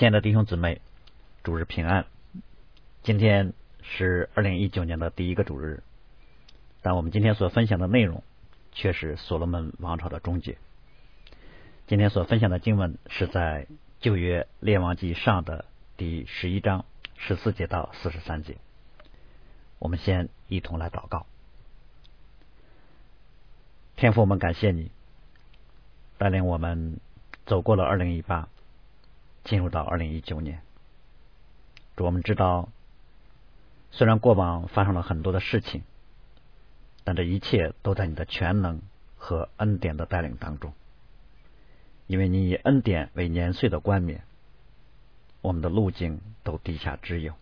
[0.00, 0.80] 亲爱的弟兄姊妹，
[1.44, 2.06] 主日平安。
[3.02, 5.82] 今天是二零一九年的第一个主日，
[6.80, 8.24] 但我们今天所分享的内容
[8.72, 10.56] 却是所罗门王朝的终结。
[11.86, 13.66] 今天所分享的经文是在
[14.00, 15.66] 旧约列王记上的
[15.98, 16.86] 第十一章
[17.18, 18.56] 十四节到四十三节。
[19.78, 21.26] 我们先一同来祷告。
[23.96, 24.90] 天父，我们感谢你
[26.16, 27.00] 带领我们
[27.44, 28.48] 走过了二零一八。
[29.44, 30.62] 进入到二零一九年，
[31.96, 32.68] 我们知道，
[33.90, 35.82] 虽然过往发生了很多的事情，
[37.04, 38.80] 但这一切都在你的全能
[39.16, 40.72] 和恩典的带领当中。
[42.06, 44.22] 因为你以恩典为年岁的冠冕，
[45.40, 47.34] 我们的路径都地下之有。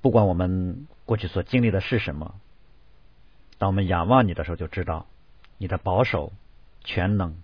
[0.00, 2.34] 不管我们过去所经历的是什么，
[3.58, 5.06] 当我们仰望你的时候，就知道
[5.58, 6.32] 你的保守、
[6.82, 7.36] 全能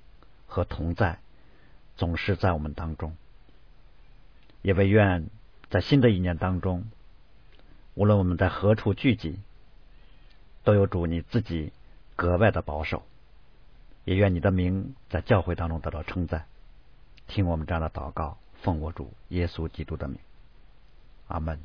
[0.47, 1.19] 和同在。
[1.97, 3.17] 总是在我们当中，
[4.61, 5.29] 也唯愿
[5.71, 6.85] 在新的一年当中，
[7.95, 9.39] 无论我们在何处聚集，
[10.63, 11.73] 都有主你自己
[12.17, 13.03] 格外的保守。
[14.05, 16.45] 也愿你的名在教会当中得到称赞。
[17.27, 20.19] 听我们这样的祷告，奉我主耶稣基督的名，
[21.29, 21.59] 阿门。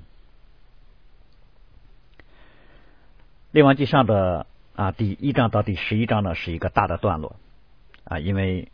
[3.51, 7.35] 列王记上的啊第一章到第十一章呢是一个大的段落
[8.05, 8.71] 啊，因为。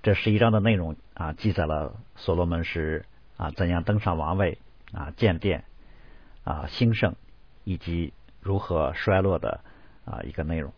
[0.00, 3.04] 这十一章的内容啊，记载了所罗门是
[3.36, 4.58] 啊怎样登上王位
[4.92, 5.64] 啊建殿
[6.44, 7.16] 啊兴盛，
[7.64, 9.60] 以及如何衰落的
[10.04, 10.72] 啊一个内容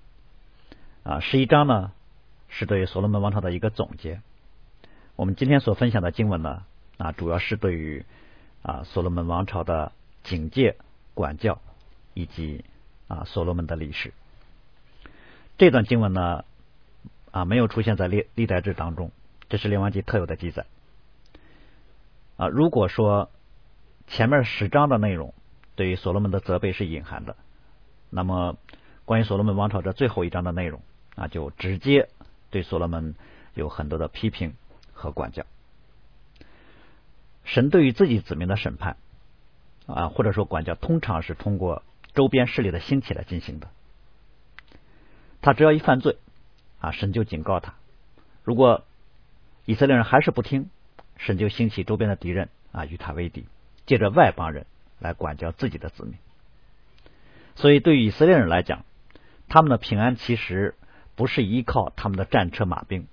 [1.02, 1.20] 啊。
[1.20, 1.92] 十一章呢
[2.48, 4.22] 是对所罗门王朝的一个总结。
[5.16, 6.64] 我们今天所分享的经文呢
[6.96, 8.06] 啊，主要是对于
[8.62, 9.92] 啊所罗门王朝的
[10.24, 10.76] 警戒、
[11.12, 11.60] 管教
[12.14, 12.64] 以及
[13.06, 14.14] 啊所罗门的历史。
[15.58, 16.44] 这段经文呢。
[17.32, 19.12] 啊，没有出现在历历代志当中，
[19.48, 20.66] 这是列王记特有的记载。
[22.36, 23.30] 啊，如果说
[24.06, 25.32] 前面十章的内容
[25.76, 27.36] 对于所罗门的责备是隐含的，
[28.10, 28.56] 那么
[29.04, 30.80] 关于所罗门王朝这最后一章的内容
[31.14, 32.08] 啊，就直接
[32.50, 33.14] 对所罗门
[33.54, 34.54] 有很多的批评
[34.92, 35.44] 和管教。
[37.44, 38.96] 神对于自己子民的审判
[39.86, 43.68] 啊，或者说管教，通常是通过周边势力的兴起来进行的。
[45.42, 46.16] 他只要一犯罪。
[46.80, 47.74] 啊，神就警告他，
[48.42, 48.84] 如果
[49.66, 50.70] 以色列人还是不听，
[51.16, 53.46] 神就兴起周边的敌人啊，与他为敌，
[53.86, 54.66] 借着外邦人
[54.98, 56.14] 来管教自己的子民。
[57.54, 58.84] 所以，对于以色列人来讲，
[59.48, 60.74] 他们的平安其实
[61.16, 63.06] 不是依靠他们的战车马兵，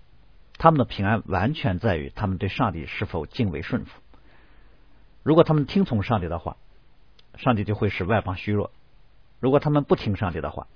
[0.57, 3.91] 他们的平安完全在于他们对上帝是否敬畏顺服。
[5.23, 6.55] 如果他们听从上帝的话，
[7.35, 8.71] 上帝就会使外邦虚弱；
[9.41, 10.67] 如果他们不听上帝的话，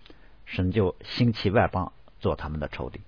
[0.45, 1.93] 神就兴起外邦。
[2.21, 3.01] 做他们的仇敌，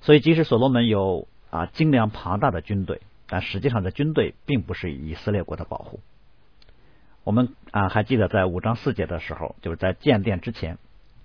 [0.00, 6.00] 所以即使所罗门有啊精良庞大的军队，但实际上这军队并不是以色列国的保护。
[7.24, 10.78] 我们啊还记得在五章四节的时候，就是在建殿之前，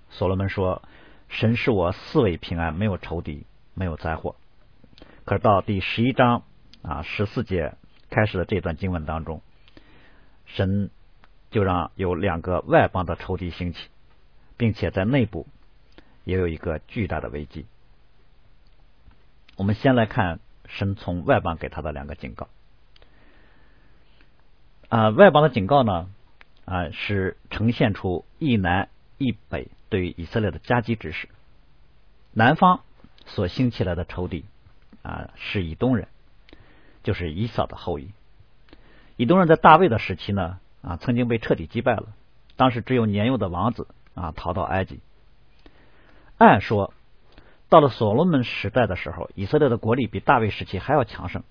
[0.09, 0.81] 所罗门说
[1.29, 4.35] ：“神是我四围平安，没有仇敌，没有灾祸。”
[5.23, 6.41] 可是到第十一章
[6.81, 7.75] 啊十四节
[8.09, 9.41] 开始的这段经文当中，
[10.47, 10.89] 神
[11.51, 13.89] 就让有两个外邦的仇敌兴起，
[14.57, 15.45] 并且在内部。
[16.23, 17.65] 也有一个巨大的危机。
[19.57, 22.47] 我们先来看神从外邦给他的两个警告。
[24.89, 26.09] 啊，外邦的警告呢，
[26.65, 31.29] 啊是呈现出一南一北对于以色列的夹击之势。
[32.33, 32.81] 南方
[33.25, 34.45] 所兴起来的仇敌
[35.01, 36.07] 啊，是以东人，
[37.03, 38.11] 就是以扫的后裔。
[39.17, 42.13] 以东人在大卫的时期呢，啊曾经被彻底击败了。
[42.55, 44.99] 当时只有年幼的王子啊逃到埃及。
[46.41, 46.91] 按说，
[47.69, 51.43] 到了所罗门时代的时候，以色列的国力比大卫时期还要强盛。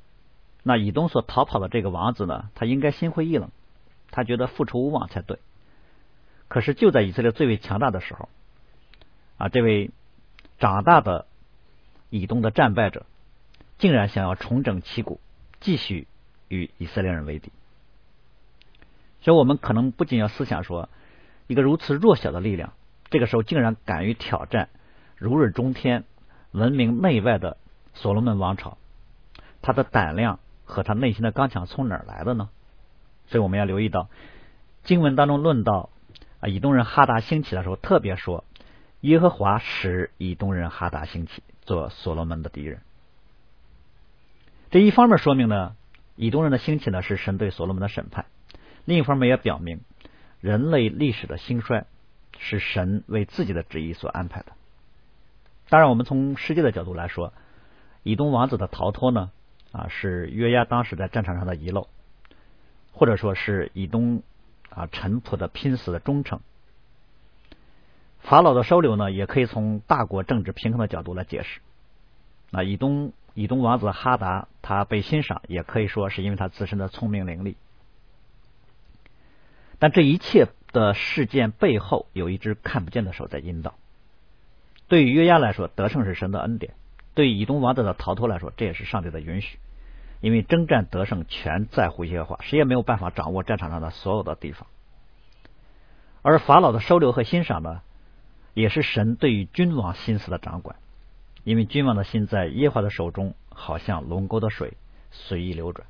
[0.65, 3.51] 那以东所逃跑的这个王子呢，他应该心灰意冷，
[4.11, 5.39] 他觉得复仇无望才对。
[6.49, 8.29] 可是就在以色列最为强大的时候，
[9.39, 9.93] 啊，这位
[10.59, 11.27] 长大的
[12.09, 13.07] 以东的战败者，
[13.79, 15.21] 竟然想要重整旗鼓，
[15.61, 16.09] 继续
[16.49, 17.53] 与以色列人为敌。
[19.21, 20.89] 所以，我们可能不仅要思想说，
[21.47, 22.73] 一个如此弱小的力量，
[23.09, 24.69] 这个时候竟然敢于挑战。
[25.21, 26.05] 如日中天、
[26.51, 27.59] 闻名内外的
[27.93, 28.79] 所罗门王朝，
[29.61, 32.49] 他的胆量和他内心的刚强从哪儿来的呢？
[33.29, 34.09] 所以我们要留意到
[34.83, 35.91] 经文当中论到
[36.41, 38.45] 啊，以东人哈达兴起的时候，特别说
[39.03, 42.81] 耶和华使以东人哈达兴起，做所罗门的敌人。
[44.71, 45.77] 这一方面说明呢，
[46.17, 48.25] 以东人的兴起呢是神对所罗门的审判；
[48.87, 49.83] 另一方面也表明
[50.41, 51.85] 人类历史的兴衰
[52.39, 54.53] 是神为自己的旨意所安排的。
[55.71, 57.33] 当然，我们从世界的角度来说，
[58.03, 59.31] 以东王子的逃脱呢，
[59.71, 61.87] 啊是约押当时在战场上的遗漏，
[62.91, 64.25] 或者说是以东
[64.69, 66.41] 啊臣仆的拼死的忠诚。
[68.19, 71.61] 法老的收留呢，也可以从大国政治平衡的角度来解释。
[72.51, 77.55] 那以东以东王子哈达他被欣赏，也可以说是因为他自身的聪明伶俐。
[79.79, 83.77] 但这一切的事件背后有一只看不见的手在引导。
[84.91, 86.75] 对于约押来说，得胜是神的恩典；
[87.15, 89.59] 对于以东王子的逃脱来说，这也是上帝的允许。
[90.21, 94.67] 因为征战得胜全在乎耶和华，谁也没有办法掌握战场上的所有的地方。
[96.21, 97.81] 而法老的收留和欣赏呢，
[98.53, 100.77] 也是神对于君王心思的掌管。
[101.45, 104.75] 因为君王的心在耶和华的手中，好像龙沟的水
[105.11, 105.87] 随意流转。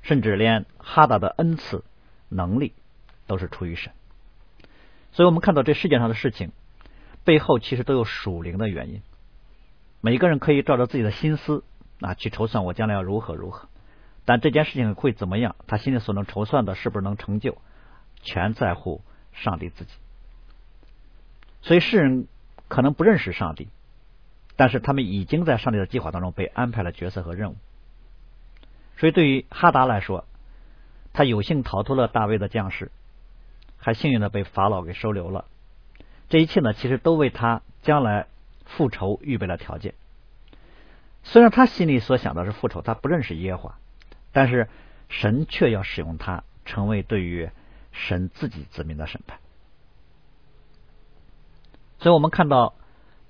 [0.00, 1.84] 甚至连哈达的恩赐。
[2.30, 2.72] 能力
[3.28, 3.92] 都是出于神，
[5.12, 6.50] 所以我们看到这世界上的事情
[7.24, 9.02] 背后其实都有属灵的原因。
[10.00, 11.64] 每个人可以照着自己的心思
[12.00, 13.68] 啊去筹算我将来要如何如何，
[14.24, 17.56] 但这件事情会怎么样，他心里所能筹算的是不是能成就，
[18.22, 19.00] 全在乎
[19.32, 19.92] 上帝自己。
[21.62, 22.28] 所以世人
[22.68, 23.68] 可能不认识上帝，
[24.56, 27.56] 但是他们已经在上帝的计划当中被安排了角色和任务。
[28.98, 30.26] 所以对于哈达来说，
[31.14, 32.92] 他有幸逃脱了大卫的将士，
[33.78, 35.46] 还幸运的被法老给收留了。
[36.28, 38.26] 这一切呢，其实都为他将来
[38.64, 39.94] 复仇预备了条件。
[41.22, 43.78] 虽然他心里所想的是复仇，他不认识耶和华，
[44.32, 44.68] 但是
[45.08, 47.50] 神却要使用他，成为对于
[47.92, 49.38] 神自己子民的审判。
[51.98, 52.74] 所以我们看到，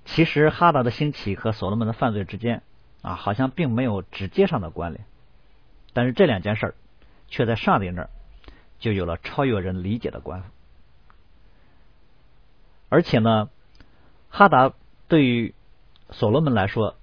[0.04, 2.62] 其实哈达的兴起和所罗门的犯罪之间
[3.02, 5.04] 啊，好像并没有直接上的关联。
[5.92, 6.74] 但是这两件事儿。
[7.26, 8.10] 却在上帝那儿
[8.78, 10.44] 就有了超越人理解的关
[12.94, 13.50] 而且呢，
[14.30, 14.72] 哈达
[15.08, 15.52] 对于
[16.10, 16.94] 所罗门来说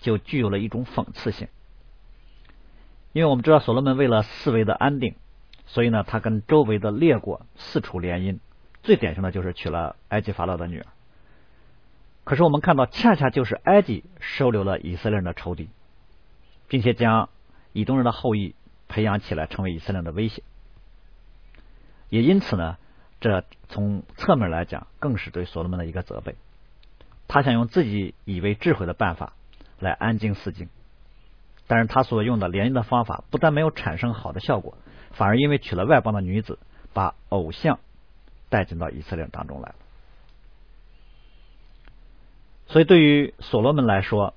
[0.00, 1.46] 就具有了一种讽刺性，
[3.12, 5.14] 因为我们知道所罗门为了四维的安定，
[5.66, 8.40] 所以呢，他跟周围的列国四处联姻，
[8.82, 10.86] 最典型的就是娶了埃及法老的女儿。
[12.24, 15.68] 可是我们看到，恰恰就是埃及收留了以色列人的仇敌，
[16.66, 17.28] 并且将
[17.72, 18.56] 以东人的后裔。
[18.88, 20.42] 培养起来，成为以色列人的威胁。
[22.08, 22.78] 也因此呢，
[23.20, 26.36] 这从侧面来讲，更是对所罗门的一个责备。
[27.26, 29.32] 他想用自己以为智慧的办法
[29.78, 30.68] 来安静四境，
[31.66, 34.78] 但是他所用的联姻的方法不但没有产生好的效果，
[35.12, 36.58] 反而因为娶了外邦的女子，
[36.94, 37.80] 把偶像
[38.48, 39.74] 带进到以色列当中来了。
[42.66, 44.34] 所以，对于所罗门来说，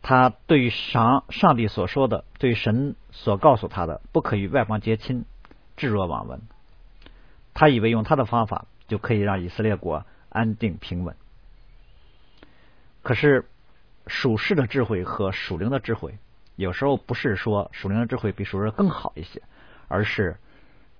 [0.00, 5.24] 他对于上上帝所说的，对神所告诉他的，不可与外邦结亲，
[5.76, 6.40] 置若罔闻。
[7.58, 11.16] 他以为用他的方法就可以让以色列国安定平稳。
[13.02, 13.46] 可是
[14.06, 16.18] 属世的智慧和属灵的智慧，
[16.54, 19.42] 有时候不是说属灵的智慧比属世更好一些，
[19.88, 20.36] 而是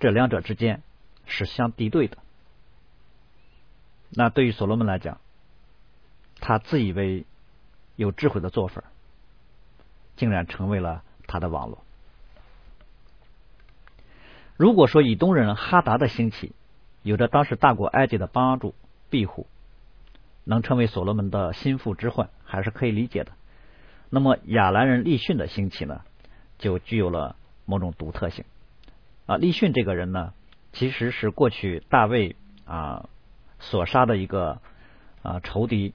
[0.01, 0.83] 这两者之间
[1.27, 2.19] 是相敌对的。
[4.11, 5.21] 那对于所罗门来讲，
[6.41, 7.25] 他自以为。
[7.97, 8.85] 有智慧的做法，
[10.15, 11.83] 竟然成为了他的网络。
[14.59, 16.53] 如果说以东人哈达的兴起，
[17.03, 18.75] 有着当时大国埃及的帮助
[19.09, 19.47] 庇护，
[20.45, 23.33] 能成为所罗门的心腹之患，还是可以理解的。
[24.11, 26.03] 那么亚兰人利逊的兴起呢，
[26.59, 28.45] 就具有了某种独特性。
[29.25, 30.35] 啊，利逊这个人呢，
[30.75, 33.09] 其实是过去大卫啊
[33.59, 34.61] 所杀的一个
[35.23, 35.95] 啊仇敌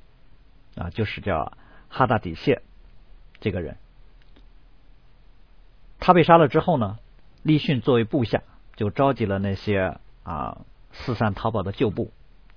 [0.76, 1.54] 啊，就是叫。
[1.96, 2.64] 哈达底谢
[3.40, 3.78] 这个人，
[6.00, 6.98] 他被杀了之后呢，
[7.44, 8.42] 利逊作为部下，
[8.76, 10.62] 就召集了那些啊
[10.92, 12.12] 四散逃跑的旧部，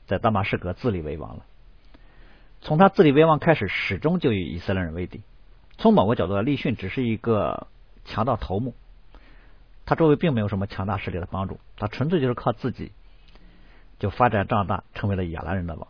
[0.06, 1.44] 在大马士革自立为王了。
[2.60, 5.22] 从他自立为王开始，始终就与以色列人为敌。
[5.78, 7.66] 从某个角度来，利逊只是一个
[8.04, 8.74] 强盗头目，
[9.84, 12.92] 他周围并没有什么强大势力的帮助，他纯粹就是靠自己
[13.98, 15.88] 就发展壮大，成为了亚兰人的王，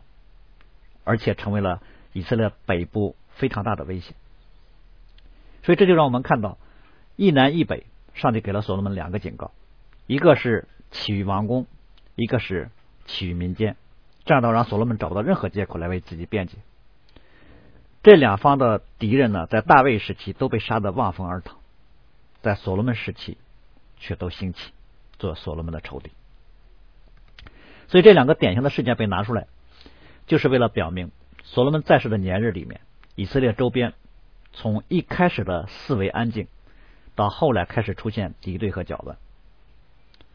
[1.05, 1.81] 而且成为了
[2.13, 3.15] 以色列北部。
[3.37, 4.15] 非常大的威胁，
[5.63, 6.57] 所以这就让我们看到
[7.17, 9.51] 一南一北，上帝给了所罗门两个警告：
[10.07, 11.67] 一个是起于王宫，
[12.15, 12.71] 一个是
[13.07, 13.77] 起于民间，
[14.25, 16.59] 这样的让所罗门找不到任何借口来为自己辩解。
[18.03, 21.57] 这两方的敌人呢，在大卫时期都被杀得望风而逃，
[22.41, 23.37] 在所罗门时期
[23.99, 24.73] 却都兴起
[25.19, 26.13] 做所罗门的仇敌。
[27.89, 29.49] 所以这两个典型的事件被拿出来，
[30.27, 31.11] 就是为了表明
[31.43, 32.81] 所罗门在世的年日里面。
[33.17, 33.95] 以色列周边
[34.53, 36.49] 从一开始的四维安静，
[37.15, 39.17] 到后来开始出现敌对和搅乱。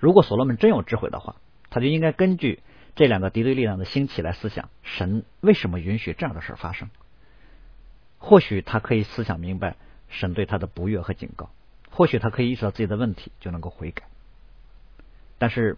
[0.01, 1.35] 如果所罗门真有智慧的话，
[1.69, 2.59] 他就应该根据
[2.95, 6.89] 这两个敌对力量的兴起来思想：神为什么允许这样的事发生？
[8.17, 9.75] 或许他可以思想明白，
[10.09, 11.51] 神对他的不悦和警告。
[11.91, 14.05] 或许他可以意识到自己的问题，就能够悔改。
[15.37, 15.77] 但是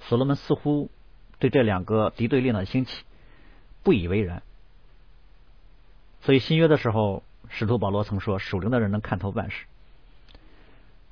[0.00, 0.90] 所罗门似乎
[1.38, 3.04] 对这两个敌对力量的兴起
[3.84, 4.42] 不以为然。
[6.22, 9.66] 所以新约的时候，使徒保罗曾说：“属灵的人能看透万事。”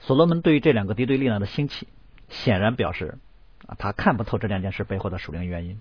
[0.01, 1.87] 所罗门对于这两个敌对力量的兴起，
[2.31, 3.19] 显然表示
[3.67, 5.81] 啊，他看不透这两件事背后的属灵原因。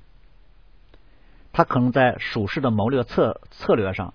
[1.53, 4.13] 他可能在属世的谋略策策略上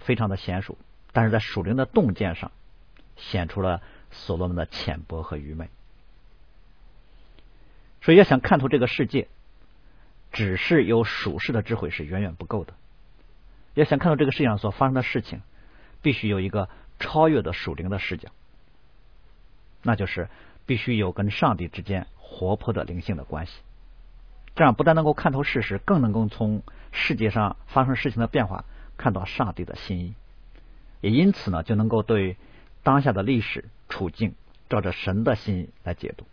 [0.00, 0.76] 非常的娴熟，
[1.12, 2.50] 但是在属灵的洞见上
[3.16, 5.70] 显出了所罗门的浅薄和愚昧。
[8.02, 9.28] 所以要想看透这个世界，
[10.30, 12.74] 只是有属世的智慧是远远不够的。
[13.72, 15.40] 要想看到这个世界上所发生的事情，
[16.02, 18.28] 必须有一个超越的属灵的视角，
[19.82, 20.28] 那就是
[20.66, 23.52] 必须有跟上帝之间活泼的灵性的关系。
[24.54, 28.64] 这样不但能够看透事实，更能够从世界上发生事情的变化
[28.96, 30.14] 看到上帝的心意，
[31.00, 32.36] 也因此呢，就能够对
[32.82, 34.34] 当下的历史处境
[34.68, 36.24] 照着神的心意来解读。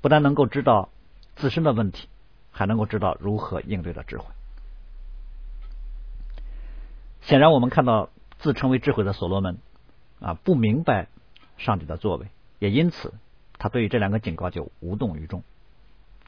[0.00, 0.88] 不但能够知道
[1.36, 2.08] 自身的问题，
[2.50, 4.24] 还能够知道如何应对的智慧。
[7.20, 9.58] 显然，我们看到自称为智慧的所罗门
[10.20, 11.08] 啊，不明白
[11.58, 12.28] 上帝的作为，
[12.58, 13.14] 也因此
[13.58, 15.42] 他对于这两个警告就无动于衷。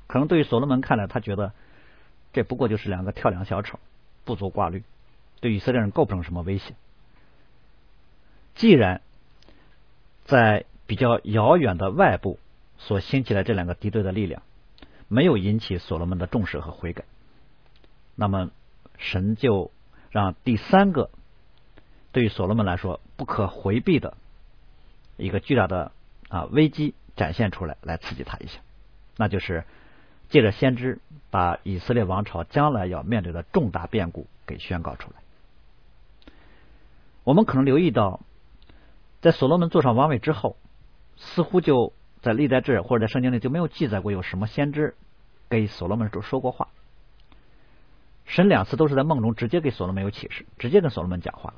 [0.06, 1.52] 可能对于所罗门看来，他觉得
[2.32, 3.78] 这不过就是两个跳梁小丑，
[4.24, 4.82] 不足挂虑，
[5.40, 6.74] 对以色列人构不成什么威胁。
[8.54, 9.00] 既然
[10.24, 12.38] 在比较遥远的外部
[12.78, 14.42] 所兴起来这两个敌对的力量
[15.06, 17.04] 没有引起所罗门的重视和悔改，
[18.16, 18.50] 那么
[18.98, 19.70] 神就
[20.10, 21.10] 让第三个
[22.10, 24.16] 对于所罗门来说不可回避的
[25.16, 25.92] 一个巨大的
[26.30, 28.60] 啊危机展现出来，来刺激他一下，
[29.18, 29.64] 那就是。
[30.30, 31.00] 借着先知
[31.32, 36.32] 把以色列王朝将来要面对的重大变故给宣告出来。
[37.24, 38.20] 我们可能留意到，
[39.20, 40.56] 在所罗门坐上王位之后，
[41.16, 44.94] 似乎就在历代志或者在圣经里就没有记载过有什么先知
[45.48, 46.68] 给所罗门说说过话。
[48.24, 51.54] 神两次都是在梦中直接给所罗门有启示，直接跟所罗门讲话。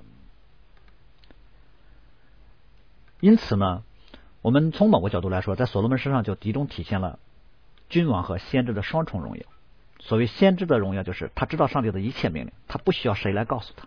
[3.20, 3.84] 因此呢，
[4.42, 7.18] 我们从某个角度来说，在所罗门身上就集中体现了。
[7.88, 9.42] 君王和先知的双重荣耀。
[10.00, 13.86] 所谓先知的荣耀，就是他知道上帝的一切命令，他不需要谁来告诉他。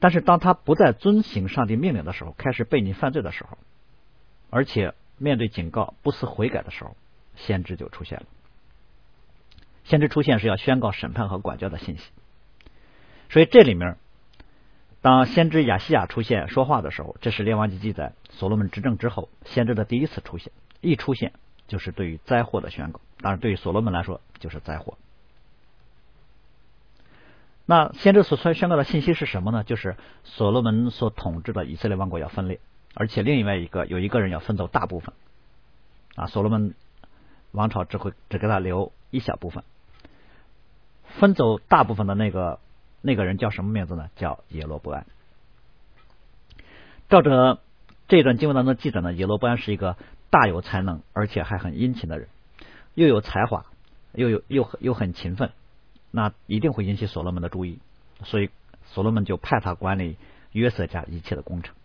[0.00, 3.56] 但是当他不再遵行上帝命令的时候，开始背逆犯罪的时候，
[4.50, 6.94] 而且面对警告不思悔改的时候，
[7.36, 8.26] 先知就出现了。
[9.84, 12.04] 先知出现是要宣告审判和管教的信息。
[13.30, 13.96] 所以这里面，
[15.04, 21.34] 当先知亚西亚出现说话的时候，这是列王记记载所罗门执政之后先知的第一次出现，一出现。
[21.68, 24.96] 就是对于灾祸的宣告，当然对于所罗门来说就是灾祸。
[27.66, 29.62] 那先知所宣宣告的信息是什么呢？
[29.62, 32.60] 就是所罗门所统治的以色列王国要分裂，
[32.94, 35.14] 而且另外一个有一个人要分走大部分。
[36.16, 36.74] 啊，所罗门
[37.52, 39.64] 王朝只会只给他留一小部分，
[41.18, 42.58] 分走大部分的那个
[43.04, 44.08] 那个人叫什么名字呢？
[44.16, 45.06] 叫耶罗伯安。
[47.08, 47.60] 照着
[48.08, 49.96] 这段经文当中记载呢，耶罗伯安是一个。
[50.30, 52.26] 大有才能，而且还很殷勤的人，
[52.94, 53.66] 又有才华，
[54.14, 55.52] 又有又又很勤奋，
[56.10, 57.78] 那一定会引起所罗门的注意。
[58.24, 58.50] 所以
[58.82, 60.16] 所罗门就派他管理
[60.50, 61.76] 约瑟家一切的工程。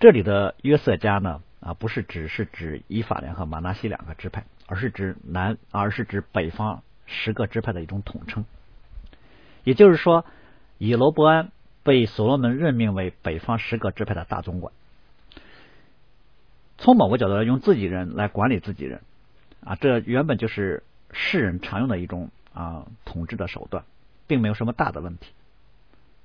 [0.00, 8.44] 这里的约瑟家呢，啊，不是只是指以法莲和马纳西两个支派，而是指南，而是指北方十个支派的一种统称。
[9.64, 10.24] 也就是说，
[10.78, 11.50] 以罗伯安
[11.82, 14.72] 被所罗门任命为北方十个支派的大总管。
[16.78, 19.00] 从某个角度来用自己人来管理自己人
[19.64, 23.84] 啊，这原本就是世人常用的一种啊统治的手段，
[24.26, 25.32] 并没有什么大的问题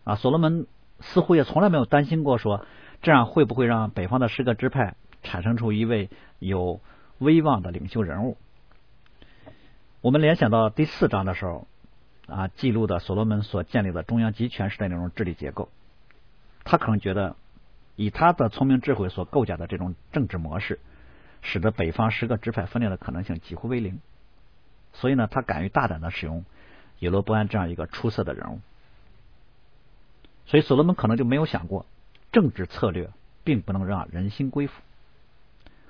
[0.04, 0.16] 啊。
[0.16, 0.68] 所罗门
[1.00, 2.66] 似乎也从来没有担心过说
[3.02, 6.82] 这样会不会让北方的十个支派产生出一位有
[7.20, 8.36] 威望的领袖人物。
[10.02, 11.68] 我们联想到第四章的时候
[12.30, 15.70] 啊，记录的所罗门所建立的中央集权式的那种治理结构，
[16.64, 17.36] 他可能觉得。
[18.02, 20.80] 以他的聪明智慧所构架的这种政治模式，
[21.42, 24.00] 使得北方十个支派分裂的可能性几乎为零。
[24.94, 26.46] 所以呢，他敢于大胆的使用
[27.00, 28.62] 耶罗波安这样一个出色的人物。
[30.46, 31.86] 所以所罗门可能就没有想过，
[32.32, 33.10] 政治策略
[33.44, 34.82] 并不能让人心归服。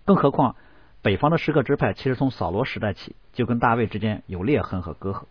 [0.04, 0.56] 更何况，
[1.04, 5.26] 北方的十个支派其实从扫罗时代起就跟大卫之间有裂痕和隔阂。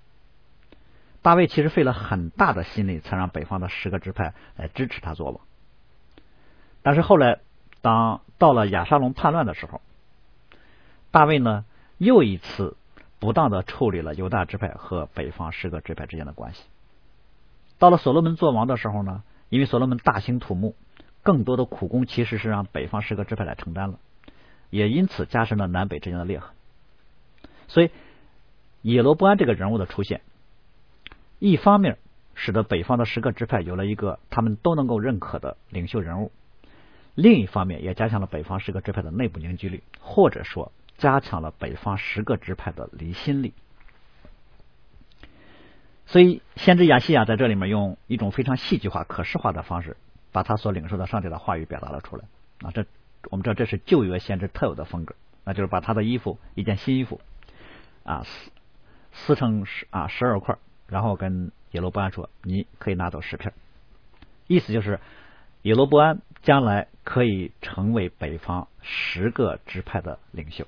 [1.29, 5.43] 大卫其实费了很大的心力，才让北方的十个支派来支持他做王。
[6.81, 7.41] 但是后来，
[7.83, 9.83] 当到了亚沙龙叛乱的时候，
[11.11, 11.67] 大卫呢
[11.99, 12.79] 又一次
[13.19, 16.63] 不当的处理了犹大支派和北方十个支派之间的关系。
[17.79, 20.77] 到了所罗门做王的时候呢，因为所罗门大兴土木，
[21.23, 23.99] 更多的苦工其实是让北方十个支派来承担了，
[24.71, 26.55] 也因此加深了南北之间的裂痕。
[27.67, 27.91] 所以，
[28.81, 30.23] 以罗波安这个人物的出现，
[31.39, 31.99] 一方面
[32.35, 36.33] 使得北方的十个支派有了一个他们都能够认可的领袖人物，
[37.15, 43.53] 另一方面也加强了北方十个支派的内部凝聚力，或者说加强了北方十个支派的离心力。
[46.07, 49.97] 所以，先知亚西亚在这里面用一种非常戏剧化、可视化的方式，
[50.33, 52.25] 把他所领受的上帝的话语表达了出来。
[52.63, 52.87] 啊，这
[53.31, 55.15] 我们知道这是旧约先知特有的风格，
[55.45, 57.21] 那就是把他的衣服一件新衣服
[58.05, 58.51] 啊撕
[59.13, 60.57] 撕成十啊十二块，
[60.89, 63.53] 然后跟耶罗波安说：“你可以拿走十片。”
[64.49, 64.99] 意思就是
[65.63, 70.67] 耶罗波安将来可以成为北方十个支派的领袖。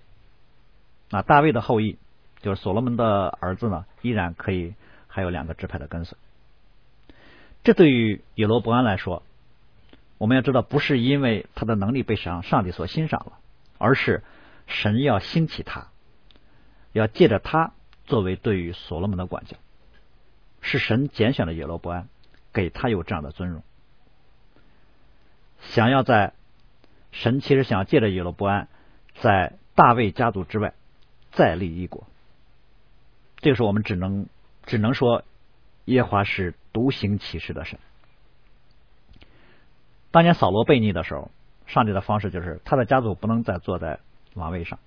[1.11, 1.99] 啊，大卫的后裔
[2.41, 4.75] 就是所罗门的儿子呢，依然可以。
[5.13, 6.17] 还有两个支派的跟随，
[7.65, 9.25] 这对于耶罗伯安来说，
[10.19, 13.33] 我们要知道，不是因为他的能力被上上帝所欣赏了，
[13.77, 14.23] 而是
[14.69, 15.89] 神要兴起他，
[16.93, 17.73] 要借着他
[18.05, 19.57] 作为对于所罗门的管教，
[20.61, 22.09] 是神拣选了耶罗伯安，
[22.53, 23.63] 给他有这样的尊荣，
[25.61, 26.33] 想要在
[27.13, 28.69] 神其实想要借着耶罗伯安，
[29.21, 30.75] 在大卫家族之外
[31.31, 32.07] 再立一国，
[33.37, 34.27] 这个时候我们只能。
[34.67, 35.25] 只能说，
[35.87, 37.81] 耶华是独行其事的神。
[40.13, 41.31] 当年扫罗悖逆的时候，
[41.67, 43.99] 上帝的方式就是他的家族不能再坐在
[44.35, 44.79] 王位上，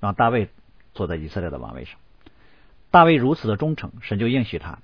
[0.00, 0.48] 让大卫
[0.94, 1.98] 坐在以色列的王位上。
[2.90, 4.78] 大卫如此的忠诚，神就应许他，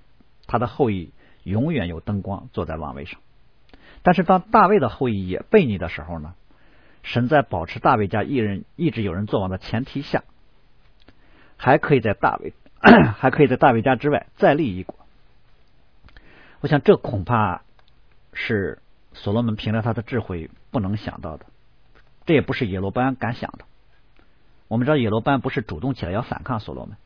[0.46, 3.20] 他的后裔永远有灯光坐在王位上。
[4.02, 6.34] 但是当大卫的后裔也悖逆的时候呢，
[7.02, 10.24] 神在保持大卫家一人一直有人做王的前提下，
[11.56, 12.52] 还可以在大卫。
[13.16, 14.94] 还可以在大卫家之外再立一国，
[16.60, 17.62] 我想这恐怕
[18.34, 18.78] 是
[19.14, 21.46] 所罗门凭着他的智慧不能想到的，
[22.26, 23.64] 这也不是耶罗班敢想的。
[24.68, 26.98] 我们知道耶罗班不是主动起来要反抗所罗门，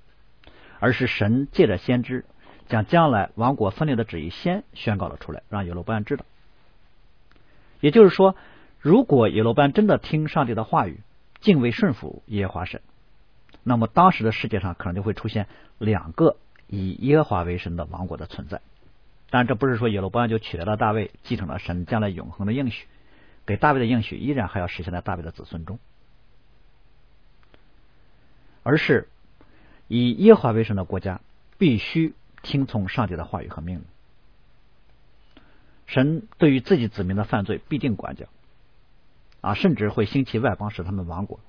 [0.79, 2.25] 而是神借着先知
[2.69, 6.25] 将将来王国分裂的旨意先宣告了出来，让耶罗班知道。
[7.81, 8.37] 也就是说，
[8.81, 11.01] 如果耶罗班真的听上帝的话语，
[11.41, 12.81] 敬畏顺服耶和华神。
[13.63, 15.47] 那么当时的世界上可能就会出现
[15.79, 16.37] 两个
[16.67, 18.61] 以耶和华为神的王国的存在，
[19.31, 22.87] 但这不是说耶罗班就取代了大卫，继承了神将来永恒的应许，
[23.47, 25.79] 给大卫的应许依然还要实现在大卫的子孙中，
[28.63, 29.09] 而是
[29.89, 31.21] 以耶华为神的国家
[31.59, 33.85] 必须听从上帝的话语和命令，
[35.87, 38.27] 神对于自己子民的犯罪必定管教，
[39.41, 41.41] 啊，甚至会兴起外邦使他们亡国。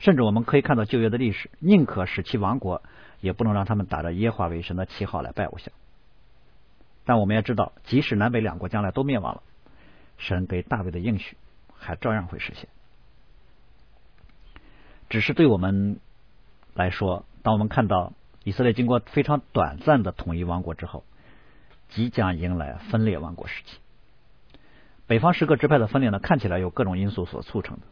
[0.00, 2.82] 甚至我们可以看到旧约的历史，宁可使其亡国，
[3.20, 5.72] 也不能让他们打着耶华为神的旗号来拜偶像。
[7.04, 9.42] 但我们要知道，即使南北两国将来都灭亡了，
[10.18, 11.36] 神给大卫的应许
[11.76, 12.68] 还照样会实现。
[15.08, 16.00] 只是对我们
[16.74, 21.04] 来说，当我们看到以色列经过非常短暂的统一王国之后，
[21.90, 23.78] 即将迎来分裂王国时期。
[25.06, 27.82] 北方十个支派的分裂呢，看起来有各种因素所促成的。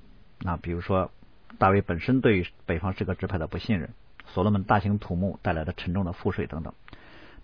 [0.41, 1.13] 那比如说。
[1.59, 3.91] 大卫本身对于北方十个支派的不信任，
[4.33, 6.73] 所罗门大兴土木带来的沉重的赋税等等，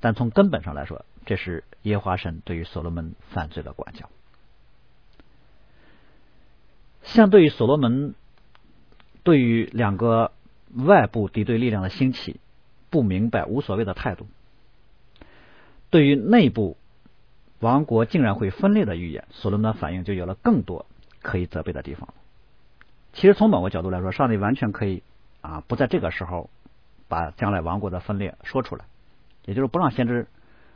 [0.01, 4.09] 但从根本上来说，这是耶华神对于所罗门犯罪的管教。
[7.03, 8.15] 相对于所罗门
[9.25, 10.33] 对于两个
[10.75, 12.41] 外部敌对力量的兴起
[12.91, 14.27] 不明白无所谓的态度，
[15.91, 16.77] 对于内部
[17.61, 20.87] 王国竟然会分裂的预言，所罗门的反应就有了更多
[21.23, 22.09] 可以责备的地方。
[23.13, 25.03] 其实从某个角度来说，上帝完全可以
[25.41, 26.51] 啊，不在这个时候
[27.09, 28.85] 把将来王国的分裂说出来，
[29.45, 30.27] 也就是不让先知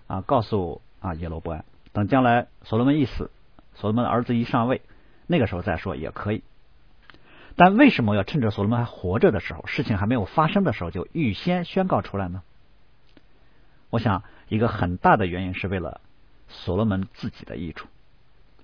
[0.07, 3.31] 啊告诉啊耶罗伯安，等将来所罗门一死，
[3.75, 4.81] 所罗门的儿子一上位，
[5.27, 6.43] 那个时候再说也可以。
[7.57, 12.43] 但为什么要趁着所罗门还活着的时候，事情还没有发生的时候就预先宣告出来呢？
[13.91, 16.01] 我想一个很大的原因是为了
[16.49, 17.89] 所罗门自己的益处，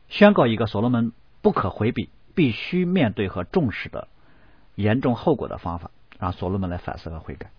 [0.08, 2.10] 宣告一个所罗门不可回避。
[2.34, 4.06] 必须面对和重视的
[4.76, 7.50] 严重后果的方法，让所罗门来反思和悔改。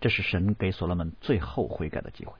[0.00, 2.32] 这是神给所罗门最后悔改的机会。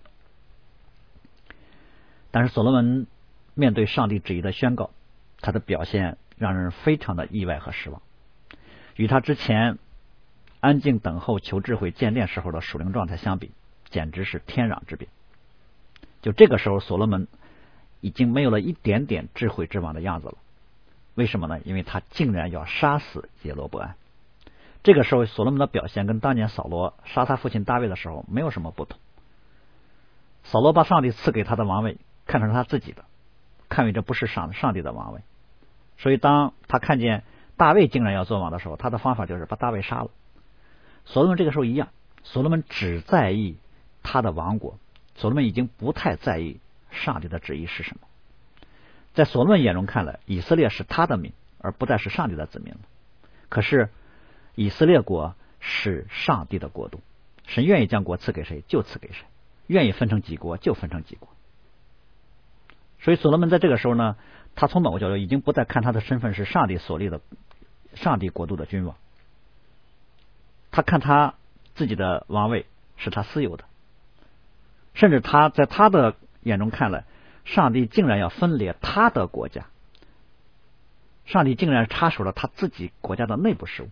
[2.32, 3.06] 但是所罗门
[3.54, 4.90] 面对上帝旨意的宣告，
[5.40, 8.00] 他的表现让人非常的意外和失望。
[8.96, 9.78] 与他之前
[10.58, 13.50] 安静等候求智慧见殿时候的属灵状态相比，
[13.90, 15.06] 简直是天壤之别。
[16.22, 17.28] 就这个时候，所罗门
[18.00, 20.38] 已经没有了一点点智慧之王的样子了。
[21.14, 21.60] 为什么呢？
[21.64, 23.96] 因为他竟然要杀死耶罗伯安。
[24.82, 28.98] 这个时候，所罗门的表现跟当年扫罗杀他父亲大卫的时候没有什么不同。
[30.44, 33.04] 扫罗把上帝赐给他的王位看成是他自己的，
[33.68, 35.20] 看为这不是上上帝的王位。
[36.00, 37.24] 所以，当他看见
[37.58, 40.10] 大卫竟然要做王的时候，他的方法就是把大卫杀了。
[41.04, 41.88] 所罗门这个时候一样，
[42.22, 43.58] 所罗门只在意
[44.02, 44.78] 他的王国，
[45.16, 46.58] 所罗门已经不太在意
[46.90, 48.06] 上帝的旨意是什么。
[49.12, 52.80] 在所罗门眼中看来，以色列是他的民，而不再是上帝的子民了。
[53.50, 53.90] 可是，
[54.54, 57.02] 以色列国是上帝的国度，
[57.46, 59.26] 神愿意将国赐给谁就赐给谁，
[59.66, 61.28] 愿意分成几国就分成几国。
[63.00, 64.16] 所以，所罗门在这个时候呢。
[64.60, 67.22] 他从某个角度已经不再看他的身份是上帝所立的
[67.94, 68.94] 上帝国度的君王，
[70.70, 71.32] 他看他
[71.74, 72.66] 自己的王位
[72.98, 73.64] 是他私有的，
[74.92, 77.06] 甚至他在他的眼中看来，
[77.46, 79.64] 上帝竟然要分裂他的国家，
[81.24, 83.88] 上帝竟然插手了他自己国家的内部事务，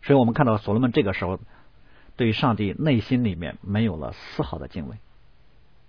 [0.00, 1.38] 所以我们看到所罗门这个时候
[2.16, 4.96] 对上帝内心里面没有了丝毫的敬畏，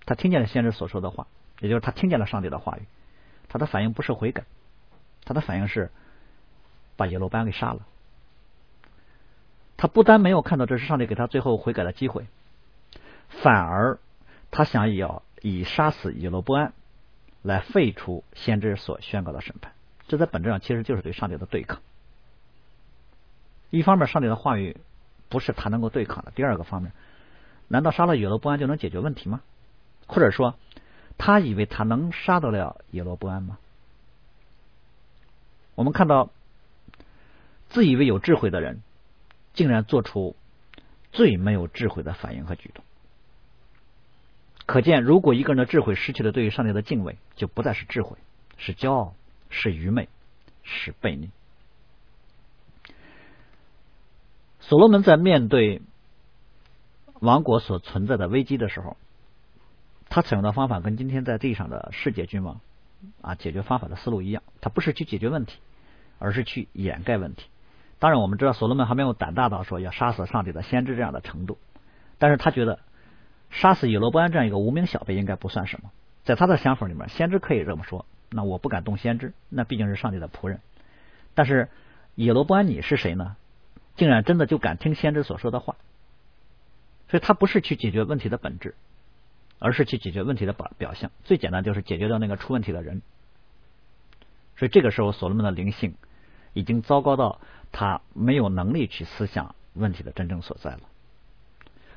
[0.06, 1.26] 他听见了先知所说的话。
[1.60, 2.84] 也就是他听见了上帝的话语，
[3.48, 4.44] 他的反应不是悔改，
[5.26, 5.92] 他的反应是
[6.96, 7.82] 把耶罗班给杀了。
[9.78, 12.28] 他不单没有看到这是上帝给他最后悔改的机会，
[13.30, 14.00] 反而
[14.52, 16.74] 他想要以杀死耶罗波安
[17.42, 19.72] 来废除先知所宣告的审判。
[20.08, 21.80] 这在本质上其实就是对上帝的对抗。
[23.70, 24.78] 一方面，上帝的话语
[25.30, 26.92] 不是他能够对抗的；第二个方面，
[27.68, 29.42] 难道杀了耶罗波安就能解决问题吗？
[30.08, 30.56] 或者说？
[31.20, 33.60] 他以为他能杀得了耶罗波安吗？
[35.76, 36.32] 我们看到
[37.68, 38.82] 自以为有智慧的人，
[39.54, 40.36] 竟然做出
[41.12, 42.86] 最没有智慧的反应和举动。
[44.66, 48.18] 可见，如果一个人的智慧失去了对于上帝的敬畏，就不再是智慧，
[48.58, 49.14] 是骄傲，
[49.50, 50.08] 是愚昧，
[50.64, 51.30] 是悖逆。
[54.62, 55.82] 所罗门在面对
[57.20, 58.96] 王国所存在的危机的时候。
[60.10, 62.60] 他采用的方法跟今天在地上的世界君王
[63.22, 65.60] 啊解决方法的思路一样，他不是去解决问题，
[66.18, 67.46] 而是去掩盖问题。
[68.00, 71.58] 当然，我们知道所罗门还没有胆大到说要杀死上帝的先知这样的程度，
[72.18, 72.80] 但是他觉得
[73.50, 75.92] 杀死以罗伯安这样一个无名小辈应该不算什么。
[76.24, 80.60] 在他的想法里面，先知可以这么说，那我不敢动先知，那毕竟是上帝的仆人。
[81.36, 81.70] 但是
[82.16, 83.36] 以罗伯安你是谁呢？
[83.96, 85.76] 竟然真的就敢听先知所说的话，
[87.10, 88.76] 所以他不是去解决问题的本质。
[89.60, 93.02] 而是去解决问题的表表象，最简单就是解决掉那个出问题的人。
[94.58, 95.96] 所以这个时候，所罗门的灵性
[96.54, 97.40] 已经糟糕到
[97.72, 100.80] 他没有能力去思想问题的真正所在了。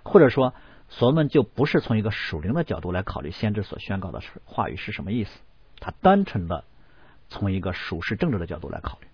[0.05, 0.55] 或者说，
[0.89, 5.41] 所罗门就不是从一个属灵的角度来考虑先知所宣告的话语是什么意思，
[5.81, 6.65] 他单纯的
[7.29, 9.07] 从一个属世政治的角度来考虑。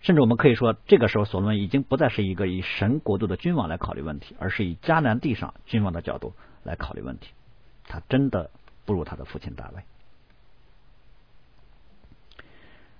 [0.00, 6.34] 甚至我们可以说，这个时候所罗门已经不再是一个以神国度的君王来考虑问题，而是以迦南地上君王的角度。
[6.64, 7.30] 来考虑问题，
[7.84, 8.50] 他真的
[8.84, 9.84] 不如他的父亲大卫。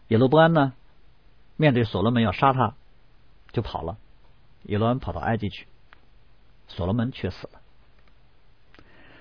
[0.08, 0.74] 耶罗波安呢，
[1.56, 2.74] 面对所罗门要杀他，
[3.52, 3.96] 就跑了。
[4.64, 5.66] 耶罗安跑到埃及去，
[6.68, 7.60] 所罗门却死了。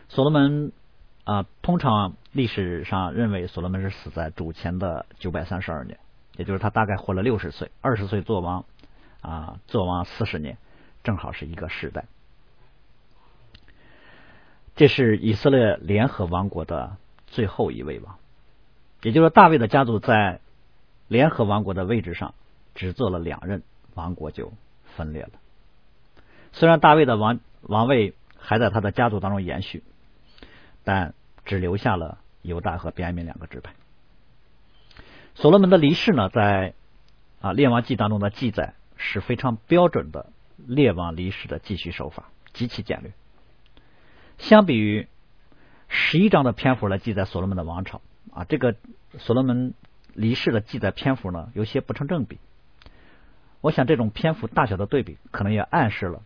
[0.09, 0.71] 所罗门
[1.23, 5.97] 啊，通常历史上认为所罗门是死在主前的九百三十二年，
[6.35, 8.65] 也就是他大概活了六十岁，二十岁做王
[9.21, 10.57] 啊，做王四十年，
[11.03, 12.05] 正好是一个时代。
[14.75, 18.17] 这是以色列联合王国的最后一位王，
[19.03, 20.39] 也就是说，大卫的家族在
[21.07, 22.33] 联合王国的位置上
[22.73, 23.61] 只做了两任，
[23.93, 24.51] 王国就
[24.95, 25.29] 分裂了。
[26.53, 29.83] 虽然大卫的王王位还在他的家族当中延续，
[30.83, 31.13] 但
[31.45, 33.73] 只留下了犹大和便雅悯两个支派。
[35.35, 36.73] 所罗门的离世呢，在
[37.41, 43.11] 啊列王记当中的记载是非常标准的列王离世的记叙手法，极其简略。
[44.37, 45.07] 相比于
[45.87, 48.01] 十一章的篇幅来记载所罗门的王朝
[48.33, 48.75] 啊，这个
[49.17, 49.73] 所罗门
[50.13, 52.39] 离世的记载篇幅呢，有些不成正比。
[53.61, 56.21] 我想这种篇幅大小的对比，可能也暗示了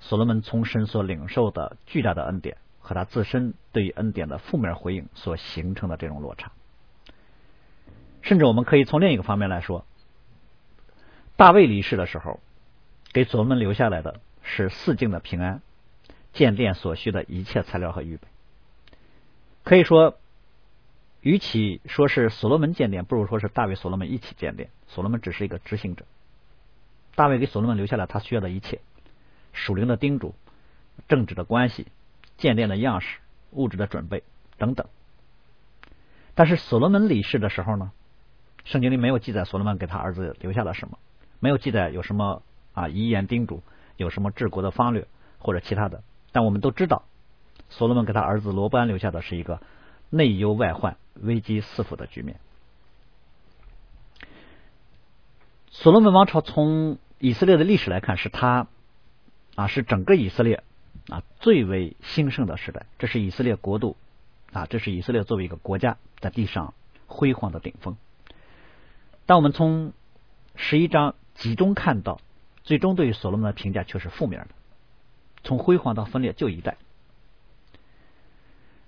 [0.00, 6.50] 所罗门从神所领受的巨大的恩典和他自身对于恩典的负面回应所形成的这种落差。
[8.22, 9.84] 甚至我们可以从另一个方面来说，
[11.36, 12.40] 大卫离世的时候，
[13.12, 15.62] 给所罗门留下来的是四境的平安。
[16.36, 18.28] 建殿所需的一切材料和预备，
[19.64, 20.18] 可以说，
[21.22, 24.68] 与其说是所罗门建殿，不如说是大卫、所罗门一起建殿。
[24.86, 26.04] 所罗门只是一个执行者，
[27.14, 28.80] 大卫给所罗门留下了他需要的一切：
[29.54, 30.34] 属灵的叮嘱、
[31.08, 31.86] 政治的关系、
[32.36, 33.18] 建殿的样式、
[33.52, 34.22] 物质的准备
[34.58, 34.86] 等等。
[36.34, 37.92] 但是所罗门离世的时候呢，
[38.64, 40.98] 圣经里没有记载所罗门给他儿子留下了什么，
[41.40, 42.42] 没有记载有什么
[42.74, 43.62] 啊遗言叮嘱，
[43.96, 46.02] 有什么治国的方略或者其他的。
[46.36, 47.06] 但我们都知道，
[47.70, 49.62] 所罗门给他儿子罗班留下的是一个
[50.10, 52.38] 内忧外患、危机四伏的局面。
[55.70, 58.66] 所罗门王朝从以色列的历史来看，是他
[59.54, 60.62] 啊，是整个以色列
[61.08, 62.84] 啊最为兴盛的时代。
[62.98, 63.96] 这是以色列国度
[64.52, 66.74] 啊，这是以色列作为一个国家在地上
[67.06, 67.96] 辉煌的顶峰。
[69.24, 69.94] 但我们从
[70.54, 72.20] 十一章集中看到，
[72.62, 74.48] 最终对于所罗门的评价却是负面的。
[75.46, 76.76] 从辉煌到分裂就一代。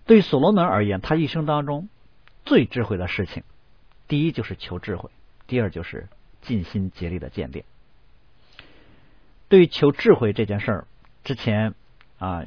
[0.05, 1.89] 对所罗门而言，他一生当中
[2.45, 3.45] 最智慧的事情，
[4.09, 5.11] 第一就是求智慧，
[5.47, 6.09] 第二就是
[6.43, 7.65] 尽心竭力的建殿。
[9.49, 10.87] 对于求智慧这件事儿，
[11.25, 11.75] 之前
[12.19, 12.45] 啊，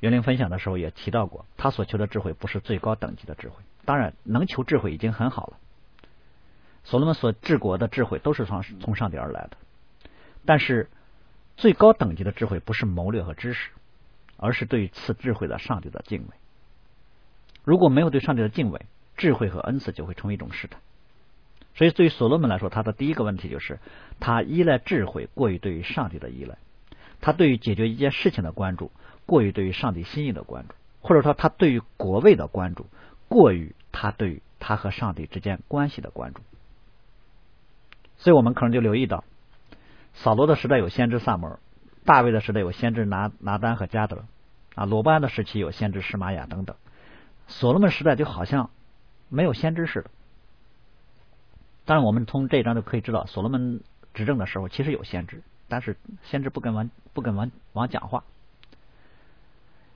[0.00, 5.56] 园林分享的时候也提到过，他所求的智慧不是最高等级的智慧，当然能求智慧已经很好了。
[6.84, 9.56] 所罗门所治国的智慧都是从从上帝而来的，
[10.44, 10.88] 但是。
[11.58, 13.70] 最高等级的智慧不是谋略和知识，
[14.36, 16.28] 而是对于赐智慧的上帝的敬畏。
[17.64, 20.80] 如果没有对上帝的敬畏，智慧和恩赐就会成为一种试探。
[21.74, 23.80] 所以，对于所罗门来说，他的第一个问题就是
[24.20, 26.58] 他依赖智慧过于对于上帝的依赖，
[27.20, 28.92] 他对于解决一件事情的关注
[29.26, 32.86] 过于对于上帝心意的关注，或者说他对于国位的关注
[33.28, 36.40] 过于他对于他和上帝之间关系的关注。
[38.16, 39.24] 所以我们可能就留意到。
[40.22, 41.60] 扫罗的时代有先知萨摩尔，
[42.04, 44.24] 大卫的时代有先知拿拿丹和加德，
[44.74, 46.74] 啊，罗班的时期有先知施玛雅等等。
[47.46, 48.70] 所罗门时代就好像
[49.28, 50.10] 没有先知似的。
[51.84, 53.80] 当然，我们从这一章就可以知道，所罗门
[54.12, 58.24] 执政的时候其实有先知，但是先知不跟王不跟王王讲话，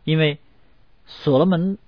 [0.04, 0.38] 因为
[1.04, 1.78] 所罗门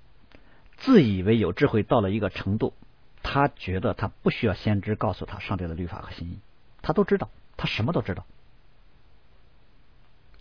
[0.77, 2.75] 自以为有智慧到了一个程度，
[3.23, 6.41] 他觉得他不需要先知告诉他上帝的律法和心意，
[6.83, 7.31] 他都知道。
[7.57, 8.25] 他什么都知道。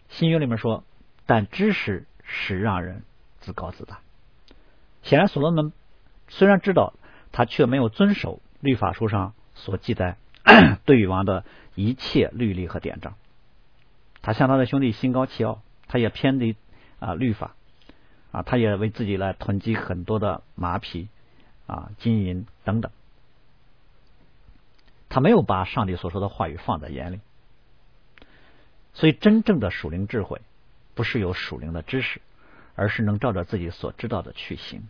[0.09, 0.83] 新约里面说，
[1.25, 3.03] 但知识是让人
[3.39, 3.99] 自高自大。
[5.01, 5.73] 显然，所罗门
[6.27, 6.93] 虽然知道，
[7.31, 10.17] 他却没有遵守律法书上所记载
[10.85, 11.43] 对王的
[11.75, 13.15] 一切律例和典章。
[14.21, 16.55] 他向他的兄弟心高气傲，他也偏离
[16.99, 17.55] 啊律法
[18.31, 21.09] 啊，他也为自己来囤积很多的马匹
[21.65, 22.91] 啊、金银等等。
[25.13, 27.19] 他没有把上帝所说的话语放在眼里，
[28.95, 30.41] 所以真正的属灵智慧
[30.95, 32.19] 不是有属灵的知识，
[32.73, 34.87] 而是能照着自己所知道的去行。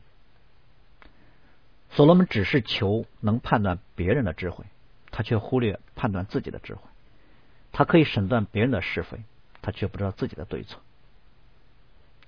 [1.90, 4.64] 所罗门只是求能判断别人的智慧，
[5.12, 6.84] 他却忽略判断自己的智慧。
[7.74, 9.26] 他可以审断别人的是非，
[9.62, 10.80] 他却不知道自己的对错。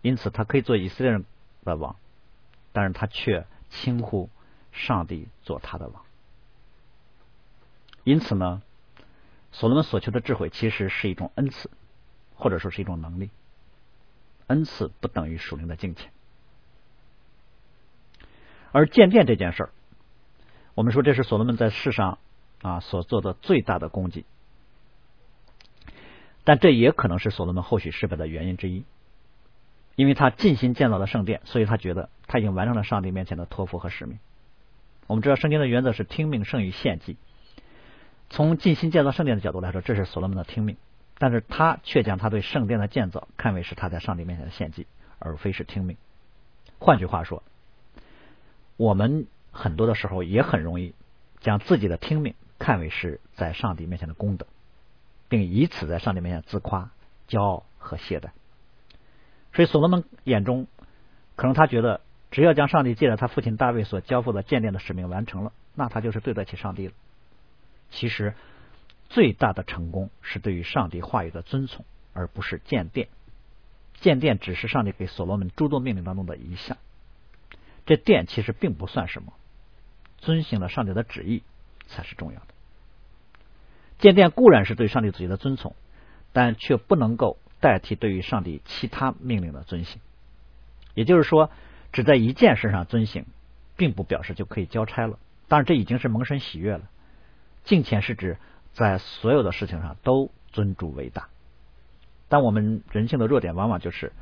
[0.01, 1.23] 因此，他可以做以色列人
[1.63, 1.95] 的王，
[2.73, 4.29] 但是他却轻忽
[4.73, 6.04] 上帝做他的王。
[8.05, 8.61] 因此呢，
[9.51, 11.69] 所罗门所求的智慧其实是一种恩赐，
[12.35, 13.31] 或者说是一种能力。
[14.47, 16.03] 恩赐不等于属灵的境界。
[18.71, 19.69] 而建殿这件事儿，
[20.75, 22.19] 我们说这是所罗门在世上
[22.61, 24.23] 啊所做的最大的功绩，
[26.43, 28.85] 但这也可能是所罗门后续失败的原因之一，
[29.95, 34.19] 因为他尽心建造了圣殿，所以他觉得他已经完成了上帝面前的托付和使命。
[35.07, 37.17] 我们知道圣经的原则是听命胜于献祭。
[38.29, 40.77] 从尽心建造圣殿的角度来说，这是所罗门的听命，
[41.17, 44.87] 但是他却将他对圣殿的建造看为是他在上帝面前的献祭，
[45.19, 45.97] 而非是听命。
[46.79, 47.43] 换句话说，
[48.77, 50.93] 我们很多的时候也很容易
[51.39, 54.47] 将自己的听命看为是在上帝面前的功德，
[55.29, 56.89] 并以此在上帝面前自夸、
[57.29, 58.29] 骄傲和懈怠。
[59.53, 60.67] 所以，所罗门眼中，
[61.37, 66.93] 可能他觉得，只要将上帝借着他父亲大卫所交付的建殿的使命完成了，那他就是对得起上帝了。
[67.95, 68.35] 其实，
[69.07, 73.07] 最大的成功是对于上帝话语的遵从，而不是建殿。
[74.01, 76.77] 建殿只是上帝给所罗门诸多命令当中的一项。
[77.85, 79.31] 这殿其实并不算什么，
[80.17, 81.41] 遵行了上帝的旨意
[81.87, 82.47] 才是重要的。
[83.97, 85.73] 建殿固然是对上帝旨意的遵从，
[86.33, 90.01] 但却不能够代替对于上帝其他命令的遵行。
[90.95, 91.49] 也就是说，
[91.93, 93.25] 只在一件事上遵行，
[93.77, 95.17] 并不表示就可以交差了。
[95.47, 96.89] 当然，这已经是蒙神喜悦了。
[97.65, 98.37] 敬虔是指
[98.73, 101.27] 在所有的事情上都尊主为大，
[102.29, 104.13] 但我们人性的弱点往往就是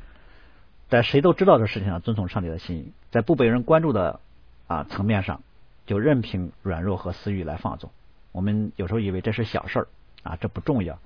[0.88, 4.20] 在谁都知道的事情上遵从上帝的心意，在不被人关注的
[4.66, 5.42] 啊层面上
[5.86, 7.90] 就任凭软弱和私欲来放纵。
[8.32, 9.88] 我们有时候以为这是小事儿
[10.22, 10.98] 啊，这不重要，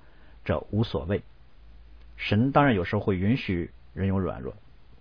[0.44, 1.22] 这无所谓。
[2.16, 4.54] 神当然有时候会允许人有软弱，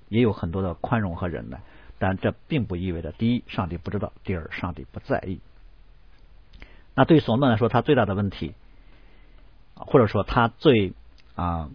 [0.09, 1.61] 也有很多的宽容和忍耐，
[1.99, 5.39] 但这并不意味着第一，上帝不知道；第二，上帝不在意。
[6.97, 8.55] 那对所罗门来说，他最大的问题，
[9.75, 10.93] 或者说他最
[11.35, 11.69] 啊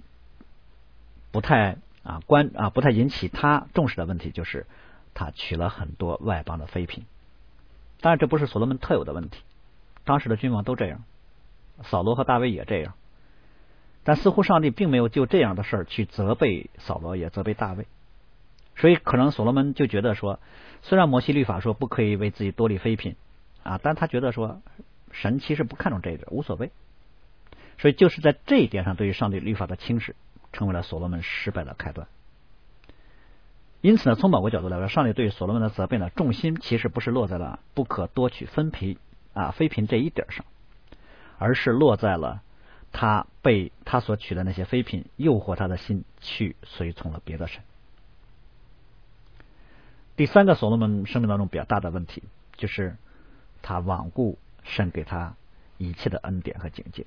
[1.30, 4.66] 不太啊关啊不太引起他重视的问题，就是
[5.14, 7.04] 他娶了很多外邦的妃嫔。
[8.00, 9.40] 当然，这不是所罗门特有的问题，
[10.02, 11.04] 当时的君王都这样，
[11.84, 12.94] 扫罗和大卫也这样。
[14.02, 17.86] 但似乎上帝并没有就这样的事儿去责备扫罗，也责备大卫。
[18.74, 20.40] 所以，可能所罗门就觉得说，
[20.82, 23.14] 虽然摩西律法说不可以为自己多立妃嫔
[23.62, 24.60] 啊，但他觉得说，
[25.12, 26.72] 神其实不看重这一点，无所谓。
[27.78, 30.14] 所以，就是在这一点上，对于上帝律法的轻视，
[30.52, 32.06] 成为了所罗门失败的开端。
[33.80, 38.96] 因此呢，从某个角度来说，上帝对于所罗门的责备呢，重心其实不是落在了不可多取分嫔
[39.34, 40.44] 啊妃嫔这一点上，
[41.38, 42.42] 而是落在了
[42.92, 47.62] 他被他所娶的那些妃嫔诱惑他的心，去随从了别的神。
[50.14, 52.22] 第三个所罗门生命当中比较大的问题，
[52.56, 52.96] 就是
[53.62, 55.34] 他罔顾神给他
[55.78, 57.06] 一切的恩典和警戒，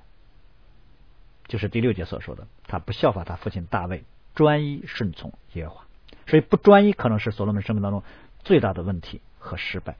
[1.47, 5.85] 就是第六节所说的，他不效法他父亲大卫，专一顺从耶和华。
[6.27, 8.03] 所以不专一可能是所罗门生命当中
[8.43, 9.95] 最大的问题和失败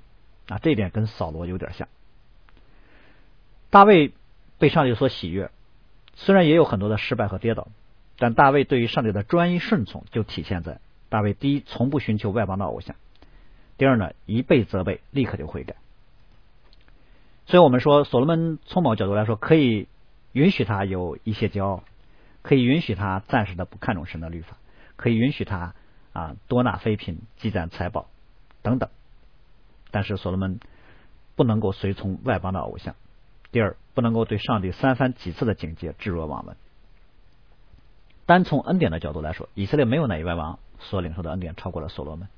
[0.47, 1.87] 啊，这一点跟扫罗有点像。
[3.69, 4.11] 大卫
[4.57, 5.51] 被上帝所喜悦，
[6.15, 7.67] 虽然也有很多的失败和跌倒，
[8.17, 12.95] 但大卫对于上帝的专一顺从就体现在大卫第一从不寻求外邦的偶像，
[13.77, 15.75] 第二呢一被责备立刻就悔改。
[17.45, 19.87] 所以我们说所罗门从某角度来说可以
[20.33, 21.83] 允许他有一些骄傲，
[22.41, 24.57] 可以允许他暂时的不看重神的律法，
[24.95, 25.73] 可以允许他。
[26.15, 28.07] 啊，多纳妃嫔，积攒财宝
[28.61, 28.89] 等等，
[29.91, 30.61] 但是所罗门
[31.35, 32.95] 不能够随从外邦的偶像。
[33.51, 36.55] 第二，不能够对上帝三番几次的警戒置若罔闻。
[38.25, 42.29] 单从恩典的角度来说，以色列没有哪一位王所领受的恩典超过了所罗门。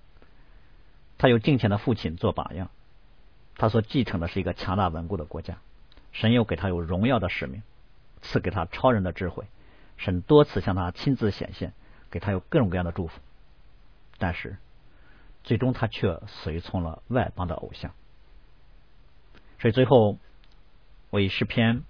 [1.19, 2.71] 他有敬虔的父亲做榜样，
[3.57, 5.57] 他所继承的是一个强大稳固的国家。
[6.13, 7.61] 神又给他有荣耀的使命，
[8.21, 9.45] 赐给他超人的智慧。
[9.97, 11.73] 神多次向他亲自显现，
[12.09, 13.19] 给他有各种各样的祝福。
[14.17, 14.57] 但是，
[15.43, 17.91] 最终他却随从了外邦的偶像，
[19.59, 20.17] 所以最后
[21.09, 21.83] 我以诗篇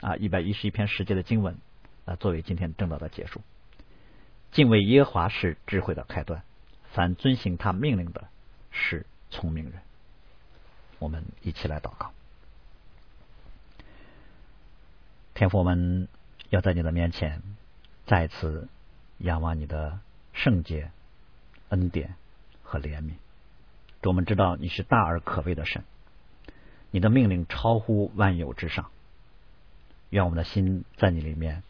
[0.00, 1.56] 啊一百一十一篇十节的经文
[2.04, 3.40] 啊作为今天正道的结束。
[4.52, 6.42] 敬畏耶和华是智慧的开端，
[6.92, 8.28] 凡遵行他命令的
[8.70, 9.74] 是聪明人。
[11.00, 12.12] 我们一起来祷告，
[15.34, 16.06] 天父，我们
[16.50, 17.42] 要在你的面前
[18.06, 18.68] 再次
[19.18, 19.98] 仰望你的
[20.32, 20.92] 圣洁。
[21.70, 22.16] 恩典
[22.64, 23.12] 和怜悯，
[24.02, 25.84] 主我们知道你是大而可畏的神，
[26.90, 28.90] 你的命令超乎万有之上。
[30.08, 31.62] 愿我们的心在你里面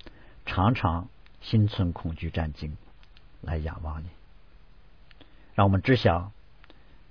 [0.47, 1.11] 常常
[1.43, 2.79] 心存恐惧战惊，
[3.43, 4.09] 来仰望你。
[5.55, 6.33] 让我们知晓，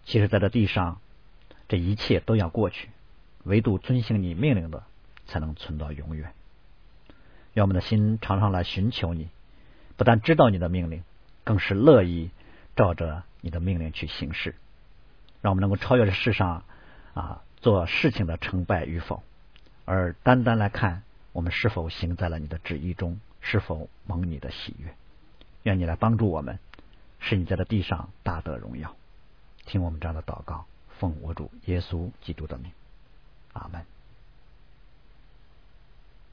[0.03, 0.99] 其实在这地上，
[1.69, 2.89] 这一切都要过去，
[3.43, 4.84] 唯独遵行你命令的，
[5.25, 6.34] 才能存到永远。
[7.53, 9.29] 愿我们的心常常来寻求你，
[9.95, 11.03] 不但知道你的命令，
[11.45, 12.32] 更是乐意。
[12.75, 14.55] 照着你的命令去行事，
[15.41, 16.63] 让我们能够超越这世上
[17.13, 19.21] 啊做事情的成败与否，
[19.84, 21.03] 而单单来看
[21.34, 24.95] 我们是否行在了你的旨意中，是否蒙你的喜悦。
[25.63, 26.58] 愿你来帮助我们，
[27.19, 28.95] 使你在这地上大得荣耀。
[29.65, 30.65] 听我们这样的祷告，
[30.99, 32.71] 奉我主耶稣基督的名，
[33.53, 33.98] 阿门。